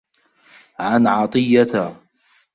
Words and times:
عَنْ 0.79 1.07
عَطِيَّةَ 1.07 1.97